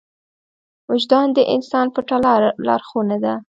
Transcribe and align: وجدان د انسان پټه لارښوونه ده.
وجدان 0.91 1.27
د 1.37 1.39
انسان 1.53 1.87
پټه 1.95 2.17
لارښوونه 2.67 3.15
ده. 3.23 3.33